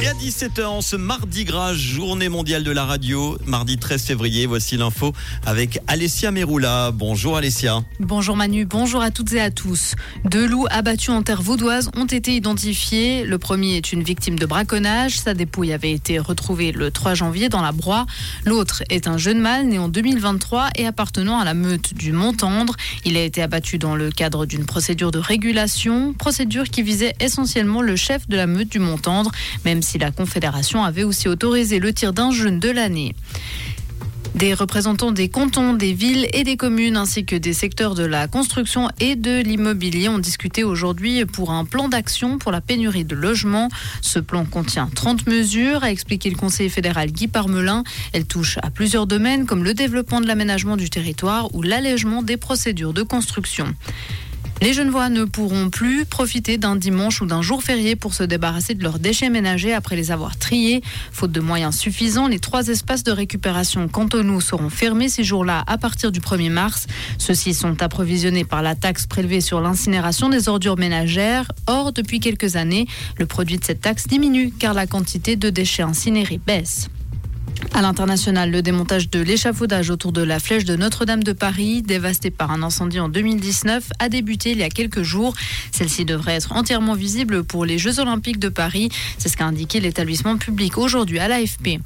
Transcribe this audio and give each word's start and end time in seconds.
Et 0.00 0.06
à 0.06 0.12
17h, 0.12 0.64
en 0.64 0.80
ce 0.80 0.94
mardi 0.94 1.44
gras, 1.44 1.74
journée 1.74 2.28
mondiale 2.28 2.62
de 2.62 2.70
la 2.70 2.84
radio, 2.84 3.36
mardi 3.46 3.78
13 3.78 4.00
février, 4.04 4.46
voici 4.46 4.76
l'info 4.76 5.12
avec 5.44 5.80
Alessia 5.88 6.30
Meroula. 6.30 6.92
Bonjour 6.92 7.36
Alessia. 7.36 7.82
Bonjour 7.98 8.36
Manu, 8.36 8.64
bonjour 8.64 9.02
à 9.02 9.10
toutes 9.10 9.32
et 9.32 9.40
à 9.40 9.50
tous. 9.50 9.96
Deux 10.24 10.46
loups 10.46 10.68
abattus 10.70 11.08
en 11.08 11.22
terre 11.22 11.42
vaudoise 11.42 11.90
ont 11.96 12.06
été 12.06 12.36
identifiés. 12.36 13.24
Le 13.24 13.38
premier 13.38 13.76
est 13.76 13.92
une 13.92 14.04
victime 14.04 14.38
de 14.38 14.46
braconnage. 14.46 15.18
Sa 15.18 15.34
dépouille 15.34 15.72
avait 15.72 15.90
été 15.90 16.20
retrouvée 16.20 16.70
le 16.70 16.92
3 16.92 17.14
janvier 17.14 17.48
dans 17.48 17.60
la 17.60 17.72
broie. 17.72 18.06
L'autre 18.46 18.84
est 18.90 19.08
un 19.08 19.18
jeune 19.18 19.40
mâle 19.40 19.66
né 19.66 19.80
en 19.80 19.88
2023 19.88 20.68
et 20.76 20.86
appartenant 20.86 21.40
à 21.40 21.44
la 21.44 21.54
meute 21.54 21.94
du 21.94 22.12
Mont-Tendre. 22.12 22.76
Il 23.04 23.16
a 23.16 23.24
été 23.24 23.42
abattu 23.42 23.78
dans 23.78 23.96
le 23.96 24.12
cadre 24.12 24.46
d'une 24.46 24.64
procédure 24.64 25.10
de 25.10 25.18
régulation, 25.18 26.14
procédure 26.14 26.70
qui 26.70 26.84
visait 26.84 27.16
essentiellement 27.18 27.82
le 27.82 27.96
chef 27.96 28.28
de 28.28 28.36
la 28.36 28.46
meute 28.46 28.68
du 28.68 28.78
Mont-Tendre, 28.78 29.32
même 29.64 29.82
la 29.96 30.10
Confédération 30.10 30.84
avait 30.84 31.04
aussi 31.04 31.28
autorisé 31.28 31.78
le 31.78 31.94
tir 31.94 32.12
d'un 32.12 32.30
jeune 32.30 32.60
de 32.60 32.68
l'année. 32.68 33.14
Des 34.34 34.54
représentants 34.54 35.10
des 35.10 35.28
cantons, 35.28 35.72
des 35.72 35.92
villes 35.92 36.28
et 36.32 36.44
des 36.44 36.56
communes, 36.56 36.96
ainsi 36.96 37.24
que 37.24 37.34
des 37.34 37.52
secteurs 37.52 37.94
de 37.94 38.04
la 38.04 38.28
construction 38.28 38.88
et 39.00 39.16
de 39.16 39.40
l'immobilier 39.40 40.08
ont 40.08 40.18
discuté 40.18 40.62
aujourd'hui 40.62 41.24
pour 41.24 41.50
un 41.50 41.64
plan 41.64 41.88
d'action 41.88 42.38
pour 42.38 42.52
la 42.52 42.60
pénurie 42.60 43.04
de 43.04 43.16
logements. 43.16 43.68
Ce 44.00 44.18
plan 44.18 44.44
contient 44.44 44.88
30 44.94 45.26
mesures, 45.26 45.82
a 45.82 45.90
expliqué 45.90 46.30
le 46.30 46.36
conseiller 46.36 46.68
fédéral 46.68 47.10
Guy 47.10 47.26
Parmelin. 47.26 47.82
Elle 48.12 48.26
touche 48.26 48.58
à 48.62 48.70
plusieurs 48.70 49.06
domaines 49.06 49.46
comme 49.46 49.64
le 49.64 49.74
développement 49.74 50.20
de 50.20 50.26
l'aménagement 50.26 50.76
du 50.76 50.90
territoire 50.90 51.52
ou 51.54 51.62
l'allègement 51.62 52.22
des 52.22 52.36
procédures 52.36 52.92
de 52.92 53.02
construction. 53.02 53.74
Les 54.60 54.72
Genevois 54.72 55.08
ne 55.08 55.24
pourront 55.24 55.70
plus 55.70 56.04
profiter 56.04 56.58
d'un 56.58 56.74
dimanche 56.74 57.22
ou 57.22 57.26
d'un 57.26 57.42
jour 57.42 57.62
férié 57.62 57.94
pour 57.94 58.12
se 58.12 58.24
débarrasser 58.24 58.74
de 58.74 58.82
leurs 58.82 58.98
déchets 58.98 59.30
ménagers 59.30 59.72
après 59.72 59.94
les 59.94 60.10
avoir 60.10 60.36
triés. 60.36 60.82
Faute 61.12 61.30
de 61.30 61.38
moyens 61.40 61.76
suffisants, 61.76 62.26
les 62.26 62.40
trois 62.40 62.66
espaces 62.66 63.04
de 63.04 63.12
récupération 63.12 63.86
cantonaux 63.86 64.40
seront 64.40 64.68
fermés 64.68 65.08
ces 65.08 65.22
jours-là 65.22 65.62
à 65.68 65.78
partir 65.78 66.10
du 66.10 66.18
1er 66.18 66.50
mars. 66.50 66.88
Ceux-ci 67.18 67.54
sont 67.54 67.80
approvisionnés 67.82 68.44
par 68.44 68.62
la 68.62 68.74
taxe 68.74 69.06
prélevée 69.06 69.40
sur 69.40 69.60
l'incinération 69.60 70.28
des 70.28 70.48
ordures 70.48 70.76
ménagères. 70.76 71.52
Or, 71.68 71.92
depuis 71.92 72.18
quelques 72.18 72.56
années, 72.56 72.88
le 73.16 73.26
produit 73.26 73.58
de 73.58 73.64
cette 73.64 73.82
taxe 73.82 74.08
diminue 74.08 74.50
car 74.50 74.74
la 74.74 74.88
quantité 74.88 75.36
de 75.36 75.50
déchets 75.50 75.84
incinérés 75.84 76.40
baisse. 76.44 76.88
À 77.74 77.82
l'international, 77.82 78.50
le 78.50 78.62
démontage 78.62 79.08
de 79.10 79.20
l'échafaudage 79.20 79.90
autour 79.90 80.12
de 80.12 80.22
la 80.22 80.40
flèche 80.40 80.64
de 80.64 80.76
Notre-Dame 80.76 81.22
de 81.22 81.32
Paris, 81.32 81.82
dévastée 81.82 82.30
par 82.30 82.50
un 82.50 82.62
incendie 82.62 83.00
en 83.00 83.08
2019, 83.08 83.90
a 83.98 84.08
débuté 84.08 84.50
il 84.52 84.58
y 84.58 84.62
a 84.62 84.68
quelques 84.68 85.02
jours. 85.02 85.34
Celle-ci 85.72 86.04
devrait 86.04 86.34
être 86.34 86.52
entièrement 86.52 86.94
visible 86.94 87.44
pour 87.44 87.64
les 87.64 87.78
Jeux 87.78 88.00
Olympiques 88.00 88.38
de 88.38 88.48
Paris. 88.48 88.88
C'est 89.18 89.28
ce 89.28 89.36
qu'a 89.36 89.46
indiqué 89.46 89.80
l'établissement 89.80 90.36
public 90.36 90.78
aujourd'hui 90.78 91.18
à 91.18 91.28
l'AFP. 91.28 91.80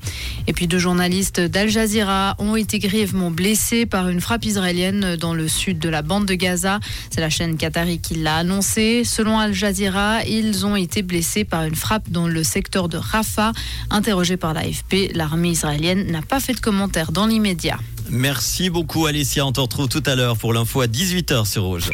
Et 0.47 0.53
puis 0.53 0.67
deux 0.67 0.79
journalistes 0.79 1.41
d'Al 1.41 1.69
Jazeera 1.69 2.37
ont 2.39 2.57
été 2.57 2.79
grièvement 2.79 3.31
blessés 3.31 3.87
par 3.87 4.09
une 4.09 4.21
frappe 4.21 4.45
israélienne 4.45 5.17
dans 5.17 5.35
le 5.35 5.49
sud 5.49 5.79
de 5.79 5.89
la 5.89 6.03
bande 6.03 6.27
de 6.27 6.35
Gaza. 6.35 6.81
C'est 7.11 7.21
la 7.21 7.31
chaîne 7.31 7.57
Qatari 7.57 7.99
qui 7.99 8.15
l'a 8.15 8.37
annoncé. 8.37 9.05
Selon 9.05 9.39
Al 9.39 9.53
Jazeera, 9.53 10.25
ils 10.25 10.65
ont 10.65 10.77
été 10.77 11.03
blessés 11.03 11.45
par 11.45 11.65
une 11.65 11.77
frappe 11.77 12.11
dans 12.11 12.29
le 12.29 12.43
secteur 12.45 12.89
de 12.89 12.97
Rafah. 12.97 13.53
Interrogé 13.91 14.37
par 14.37 14.55
l'AFP, 14.55 15.13
l'armée 15.15 15.55
israélienne 15.63 16.11
n'a 16.11 16.23
pas 16.23 16.41
fait 16.41 16.55
de 16.55 16.61
commentaires 16.61 17.13
dans 17.13 17.27
l'immédiat. 17.27 17.79
Merci 18.11 18.69
beaucoup 18.69 19.07
Alessia, 19.07 19.47
on 19.47 19.53
te 19.53 19.61
retrouve 19.61 19.89
tout 19.89 20.03
à 20.07 20.17
l'heure 20.17 20.37
pour 20.37 20.53
l'info 20.53 20.81
à 20.81 20.87
18h 20.87 21.47
sur 21.47 21.63
Rouge. 21.63 21.89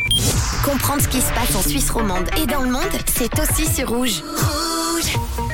Comprendre 0.64 1.02
ce 1.02 1.08
qui 1.08 1.20
se 1.20 1.30
passe 1.34 1.54
en 1.54 1.62
Suisse 1.62 1.90
romande 1.90 2.24
et 2.42 2.46
dans 2.46 2.62
le 2.62 2.70
monde, 2.70 2.82
c'est 3.06 3.30
aussi 3.38 3.66
sur 3.70 3.90
Rouge. 3.90 4.22
Rouge 4.36 5.47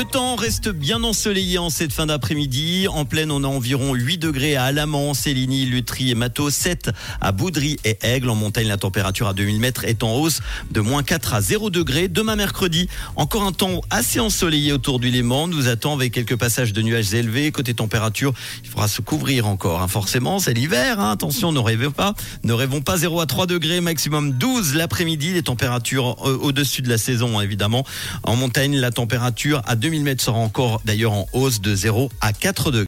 le 0.00 0.06
temps 0.06 0.34
reste 0.34 0.70
bien 0.70 1.04
ensoleillé 1.04 1.58
en 1.58 1.68
cette 1.68 1.92
fin 1.92 2.06
d'après-midi. 2.06 2.88
En 2.88 3.04
pleine, 3.04 3.30
on 3.30 3.44
a 3.44 3.46
environ 3.46 3.92
8 3.92 4.16
degrés 4.16 4.56
à 4.56 4.64
Alamant, 4.64 5.12
Céligny, 5.12 5.66
Lutry 5.66 6.10
et 6.10 6.14
Mato, 6.14 6.48
7 6.48 6.90
à 7.20 7.32
Boudry 7.32 7.76
et 7.84 7.98
Aigle. 8.00 8.30
En 8.30 8.34
montagne, 8.34 8.66
la 8.66 8.78
température 8.78 9.28
à 9.28 9.34
2000 9.34 9.60
mètres 9.60 9.84
est 9.84 10.02
en 10.02 10.14
hausse 10.14 10.40
de 10.70 10.80
moins 10.80 11.02
4 11.02 11.34
à 11.34 11.42
0 11.42 11.68
degrés. 11.68 12.08
Demain 12.08 12.34
mercredi, 12.34 12.88
encore 13.14 13.42
un 13.42 13.52
temps 13.52 13.82
assez 13.90 14.20
ensoleillé 14.20 14.72
autour 14.72 15.00
du 15.00 15.10
Léman. 15.10 15.48
Nous 15.48 15.68
attend 15.68 15.92
avec 15.92 16.14
quelques 16.14 16.36
passages 16.36 16.72
de 16.72 16.80
nuages 16.80 17.12
élevés. 17.12 17.52
Côté 17.52 17.74
température, 17.74 18.32
il 18.64 18.70
faudra 18.70 18.88
se 18.88 19.02
couvrir 19.02 19.46
encore. 19.46 19.82
Hein. 19.82 19.88
Forcément, 19.88 20.38
c'est 20.38 20.54
l'hiver. 20.54 20.98
Hein. 20.98 21.10
Attention, 21.10 21.52
ne 21.52 21.58
rêvez 21.58 21.90
pas. 21.90 22.14
Ne 22.42 22.54
rêvons 22.54 22.80
pas 22.80 22.96
0 22.96 23.20
à 23.20 23.26
3 23.26 23.46
degrés, 23.46 23.82
maximum 23.82 24.32
12 24.32 24.76
l'après-midi. 24.76 25.34
Les 25.34 25.42
températures 25.42 26.16
euh, 26.26 26.38
au-dessus 26.40 26.80
de 26.80 26.88
la 26.88 26.96
saison, 26.96 27.38
hein, 27.38 27.42
évidemment. 27.42 27.84
En 28.22 28.34
montagne, 28.34 28.76
la 28.76 28.92
température 28.92 29.60
à 29.66 29.76
2000 29.90 30.04
mètres 30.04 30.22
sera 30.22 30.38
encore 30.38 30.80
d'ailleurs 30.84 31.12
en 31.12 31.26
hausse 31.32 31.60
de 31.60 31.74
0 31.74 32.10
à 32.20 32.32
4 32.32 32.70
degrés. 32.70 32.78